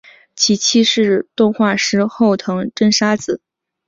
[0.35, 3.39] 其妻是动画师后藤真砂子。